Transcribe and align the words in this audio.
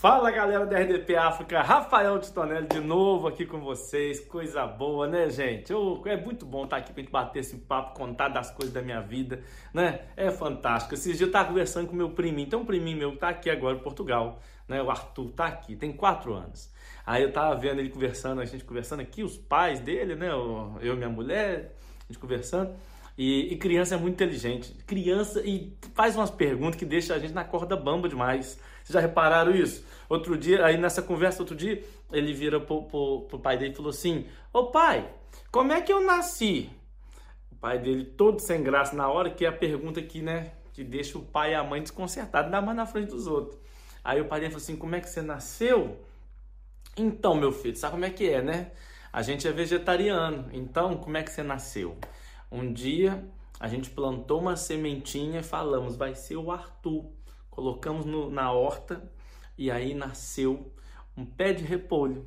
Fala 0.00 0.30
galera 0.30 0.64
da 0.64 0.78
RDP 0.78 1.14
África, 1.14 1.60
Rafael 1.60 2.18
Titonelli 2.18 2.66
de 2.68 2.80
novo 2.80 3.28
aqui 3.28 3.44
com 3.44 3.60
vocês, 3.60 4.18
coisa 4.18 4.66
boa, 4.66 5.06
né 5.06 5.28
gente? 5.28 5.70
Eu, 5.70 6.02
é 6.06 6.16
muito 6.16 6.46
bom 6.46 6.64
estar 6.64 6.78
aqui 6.78 6.90
pra 6.90 7.02
gente 7.02 7.12
bater 7.12 7.40
esse 7.40 7.58
papo, 7.58 7.98
contar 7.98 8.28
das 8.28 8.50
coisas 8.50 8.72
da 8.72 8.80
minha 8.80 9.02
vida, 9.02 9.42
né? 9.74 10.06
É 10.16 10.30
fantástico. 10.30 10.94
Esses 10.94 11.18
dias 11.18 11.20
eu 11.20 11.30
tava 11.30 11.48
conversando 11.48 11.86
com 11.86 11.94
meu 11.94 12.08
priminho, 12.08 12.48
tem 12.48 12.58
um 12.58 12.64
priminho 12.64 12.96
meu 12.96 13.12
que 13.12 13.18
tá 13.18 13.28
aqui 13.28 13.50
agora 13.50 13.76
em 13.76 13.80
Portugal, 13.80 14.40
né? 14.66 14.82
O 14.82 14.90
Arthur 14.90 15.32
tá 15.32 15.44
aqui, 15.44 15.76
tem 15.76 15.92
quatro 15.92 16.32
anos. 16.32 16.72
Aí 17.04 17.22
eu 17.22 17.30
tava 17.30 17.54
vendo 17.56 17.80
ele 17.80 17.90
conversando, 17.90 18.40
a 18.40 18.46
gente 18.46 18.64
conversando 18.64 19.00
aqui, 19.00 19.22
os 19.22 19.36
pais 19.36 19.80
dele, 19.80 20.14
né? 20.14 20.30
Eu 20.30 20.94
e 20.94 20.96
minha 20.96 21.10
mulher, 21.10 21.76
a 22.08 22.10
gente 22.10 22.18
conversando. 22.18 22.74
E, 23.22 23.52
e, 23.52 23.56
criança 23.58 23.96
é 23.96 23.98
muito 23.98 24.14
inteligente. 24.14 24.72
Criança 24.86 25.42
e 25.46 25.76
faz 25.94 26.16
umas 26.16 26.30
perguntas 26.30 26.76
que 26.76 26.86
deixa 26.86 27.14
a 27.14 27.18
gente 27.18 27.34
na 27.34 27.44
corda 27.44 27.76
bamba 27.76 28.08
demais. 28.08 28.58
Vocês 28.82 28.94
já 28.94 28.98
repararam 28.98 29.54
isso? 29.54 29.84
Outro 30.08 30.38
dia, 30.38 30.64
aí 30.64 30.78
nessa 30.78 31.02
conversa, 31.02 31.42
outro 31.42 31.54
dia, 31.54 31.84
ele 32.10 32.32
vira 32.32 32.58
pro, 32.58 32.84
pro, 32.84 33.26
pro 33.28 33.38
pai 33.38 33.58
dele 33.58 33.74
e 33.74 33.76
falou 33.76 33.90
assim: 33.90 34.24
Ô 34.54 34.68
pai, 34.68 35.06
como 35.52 35.70
é 35.70 35.82
que 35.82 35.92
eu 35.92 36.00
nasci? 36.00 36.70
O 37.52 37.56
pai 37.56 37.78
dele, 37.78 38.06
todo 38.06 38.40
sem 38.40 38.62
graça 38.62 38.96
na 38.96 39.06
hora, 39.06 39.28
que 39.28 39.44
é 39.44 39.48
a 39.48 39.52
pergunta 39.52 40.00
que, 40.00 40.22
né, 40.22 40.52
que 40.72 40.82
deixa 40.82 41.18
o 41.18 41.22
pai 41.22 41.52
e 41.52 41.54
a 41.54 41.62
mãe 41.62 41.82
desconcertados, 41.82 42.46
ainda 42.46 42.62
mais 42.62 42.74
na 42.74 42.86
frente 42.86 43.10
dos 43.10 43.26
outros. 43.26 43.60
Aí 44.02 44.18
o 44.18 44.24
pai 44.24 44.40
dele 44.40 44.52
falou 44.52 44.62
assim: 44.62 44.76
Como 44.76 44.94
é 44.94 45.00
que 45.00 45.10
você 45.10 45.20
nasceu? 45.20 46.00
Então, 46.96 47.34
meu 47.34 47.52
filho, 47.52 47.76
sabe 47.76 47.92
como 47.92 48.04
é 48.06 48.10
que 48.10 48.30
é, 48.30 48.40
né? 48.40 48.70
A 49.12 49.20
gente 49.20 49.46
é 49.46 49.52
vegetariano, 49.52 50.48
então 50.54 50.96
como 50.96 51.18
é 51.18 51.22
que 51.22 51.30
você 51.30 51.42
nasceu? 51.42 51.98
Um 52.50 52.72
dia 52.72 53.24
a 53.60 53.68
gente 53.68 53.90
plantou 53.90 54.40
uma 54.40 54.56
sementinha 54.56 55.40
e 55.40 55.44
falamos, 55.44 55.96
vai 55.96 56.14
ser 56.14 56.36
o 56.36 56.50
Arthur. 56.50 57.06
Colocamos 57.50 58.06
no, 58.06 58.30
na 58.30 58.50
horta 58.50 59.02
e 59.56 59.70
aí 59.70 59.94
nasceu 59.94 60.72
um 61.16 61.24
pé 61.24 61.52
de 61.52 61.64
repolho. 61.64 62.26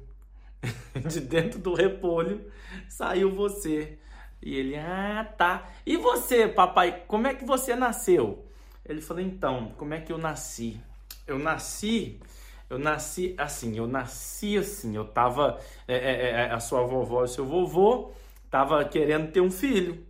de 1.07 1.19
dentro 1.19 1.59
do 1.59 1.73
repolho 1.73 2.49
saiu 2.87 3.33
você. 3.33 3.97
E 4.41 4.55
ele, 4.55 4.77
ah, 4.77 5.27
tá. 5.37 5.69
E 5.85 5.97
você, 5.97 6.47
papai, 6.47 7.03
como 7.07 7.27
é 7.27 7.33
que 7.33 7.45
você 7.45 7.75
nasceu? 7.75 8.45
Ele 8.85 9.01
falou, 9.01 9.23
então, 9.23 9.71
como 9.77 9.93
é 9.93 10.01
que 10.01 10.11
eu 10.11 10.17
nasci? 10.17 10.79
Eu 11.25 11.39
nasci, 11.39 12.19
eu 12.69 12.77
nasci 12.77 13.33
assim, 13.37 13.77
eu 13.77 13.87
nasci 13.87 14.57
assim, 14.57 14.95
eu 14.95 15.05
tava, 15.05 15.59
é, 15.87 15.95
é, 15.95 16.29
é 16.31 16.51
a 16.51 16.59
sua 16.59 16.85
vovó 16.85 17.23
e 17.23 17.29
seu 17.29 17.45
vovô 17.45 18.11
tava 18.49 18.83
querendo 18.83 19.31
ter 19.31 19.41
um 19.41 19.49
filho. 19.49 20.05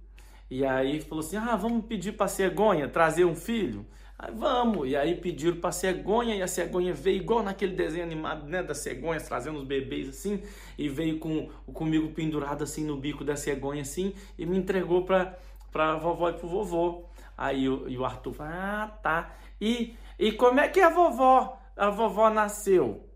E 0.53 0.63
aí 0.63 1.01
falou 1.01 1.23
assim: 1.25 1.35
ah, 1.35 1.55
vamos 1.55 1.83
pedir 1.87 2.11
para 2.11 2.27
a 2.27 2.29
cegonha 2.29 2.87
trazer 2.87 3.25
um 3.25 3.33
filho? 3.33 3.87
Aí, 4.19 4.31
vamos. 4.31 4.87
E 4.87 4.95
aí 4.95 5.15
pediram 5.15 5.57
para 5.57 5.71
a 5.71 5.73
cegonha 5.73 6.35
e 6.35 6.43
a 6.43 6.47
cegonha 6.47 6.93
veio 6.93 7.17
igual 7.17 7.41
naquele 7.41 7.75
desenho 7.75 8.03
animado, 8.03 8.47
né, 8.47 8.61
das 8.61 8.77
cegonhas 8.77 9.27
trazendo 9.27 9.57
os 9.57 9.65
bebês 9.65 10.07
assim, 10.07 10.43
e 10.77 10.87
veio 10.87 11.17
com 11.17 11.47
comigo 11.73 12.09
pendurado 12.09 12.63
assim 12.63 12.85
no 12.85 12.95
bico 12.95 13.23
da 13.23 13.35
cegonha 13.35 13.81
assim 13.81 14.13
e 14.37 14.45
me 14.45 14.55
entregou 14.55 15.03
para 15.03 15.35
para 15.71 15.95
vovó 15.95 16.29
e 16.29 16.33
pro 16.33 16.47
vovô. 16.47 17.05
Aí 17.35 17.67
o, 17.67 17.89
e 17.89 17.97
o 17.97 18.05
Arthur 18.05 18.33
falou: 18.33 18.53
"Ah, 18.55 18.99
tá. 19.01 19.35
E 19.59 19.95
e 20.19 20.31
como 20.33 20.59
é 20.59 20.69
que 20.69 20.79
a 20.81 20.89
vovó, 20.89 21.59
a 21.75 21.89
vovó 21.89 22.29
nasceu?" 22.29 23.09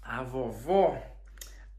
A 0.00 0.22
vovó, 0.22 0.96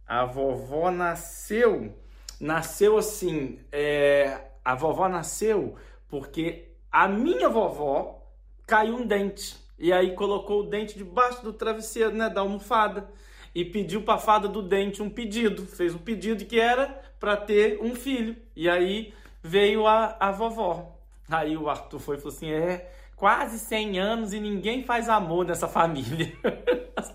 a 0.06 0.26
vovó 0.26 0.92
nasceu, 0.92 1.98
nasceu 2.39 2.98
assim, 2.98 3.59
é, 3.72 4.53
a 4.64 4.75
vovó 4.75 5.08
nasceu 5.08 5.75
porque 6.08 6.69
a 6.92 7.08
minha 7.08 7.50
vovó 7.50 8.23
caiu 8.67 8.97
um 8.97 9.05
dente. 9.05 9.58
E 9.78 9.92
aí 9.92 10.16
colocou 10.16 10.61
o 10.61 10.70
dente 10.70 10.98
debaixo 10.98 11.43
do 11.43 11.52
travesseiro, 11.52 12.15
né, 12.15 12.30
da 12.30 12.42
almofada. 12.42 13.10
E 13.54 13.65
pediu 13.65 14.04
para 14.04 14.15
a 14.15 14.20
fada 14.20 14.48
do 14.48 14.61
dente 14.61 15.02
um 15.02 15.10
pedido. 15.10 15.65
Fez 15.65 15.93
um 15.93 15.99
pedido 15.99 16.45
que 16.45 16.60
era 16.60 16.88
para 17.20 17.36
ter 17.36 17.80
um 17.82 17.95
filho. 17.95 18.36
E 18.55 18.70
aí 18.70 19.14
veio 19.42 19.86
a, 19.86 20.15
a 20.20 20.32
vovó. 20.32 20.98
Aí 21.30 21.58
o 21.58 21.70
Arthur 21.70 21.99
foi 21.99 22.15
e 22.15 22.20
falou 22.20 22.36
assim: 22.36 22.52
é 22.52 22.92
quase 23.15 23.59
100 23.59 23.99
anos 23.99 24.33
e 24.33 24.39
ninguém 24.39 24.83
faz 24.83 25.09
amor 25.09 25.45
nessa 25.45 25.67
família. 25.67 26.32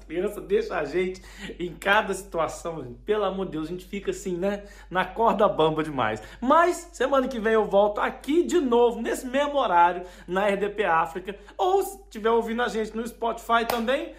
Deixam 0.49 0.77
a 0.77 0.85
gente 0.85 1.23
em 1.59 1.75
cada 1.75 2.15
situação, 2.15 2.97
pelo 3.05 3.25
amor 3.25 3.47
de 3.47 3.53
Deus, 3.53 3.69
a 3.69 3.71
gente 3.71 3.85
fica 3.85 4.11
assim, 4.11 4.37
né? 4.37 4.65
Na 4.91 5.05
corda 5.05 5.47
bamba 5.47 5.85
demais. 5.85 6.23
Mas 6.41 6.89
semana 6.93 7.29
que 7.29 7.39
vem 7.39 7.53
eu 7.53 7.67
volto 7.67 8.01
aqui 8.01 8.43
de 8.43 8.59
novo, 8.59 9.01
nesse 9.03 9.27
mesmo 9.27 9.59
horário, 9.59 10.05
na 10.27 10.49
RDP 10.49 10.85
África. 10.85 11.37
Ou 11.57 11.83
se 11.83 11.99
estiver 11.99 12.31
ouvindo 12.31 12.63
a 12.63 12.69
gente 12.69 12.97
no 12.97 13.07
Spotify 13.07 13.67
também. 13.69 14.15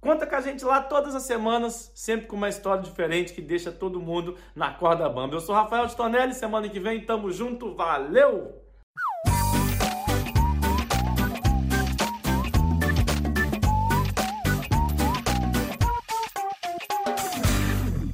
Conta 0.00 0.26
com 0.26 0.34
a 0.34 0.40
gente 0.40 0.64
lá 0.64 0.80
todas 0.82 1.14
as 1.14 1.24
semanas, 1.24 1.92
sempre 1.94 2.26
com 2.26 2.36
uma 2.36 2.48
história 2.48 2.82
diferente 2.82 3.34
que 3.34 3.42
deixa 3.42 3.70
todo 3.70 4.00
mundo 4.00 4.36
na 4.54 4.72
corda 4.72 5.08
bamba. 5.08 5.36
Eu 5.36 5.40
sou 5.40 5.54
Rafael 5.54 5.86
de 5.86 5.96
Tonelli, 5.96 6.32
semana 6.32 6.68
que 6.68 6.80
vem 6.80 7.04
tamo 7.04 7.30
junto, 7.30 7.74
valeu! 7.74 8.69